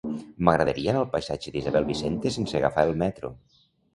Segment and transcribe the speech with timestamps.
[0.47, 3.31] M'agradaria anar al passatge d'Isabel Vicente sense agafar el metro.